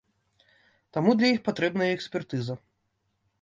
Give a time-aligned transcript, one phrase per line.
[0.97, 2.53] Таму для іх патрэбная экспертыза.